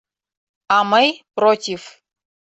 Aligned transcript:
—А 0.75 0.77
мый— 0.91 1.07
против! 1.37 1.81